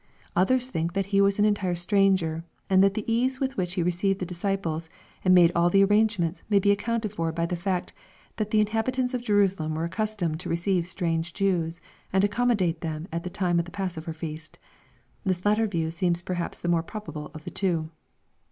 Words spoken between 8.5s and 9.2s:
inhabitants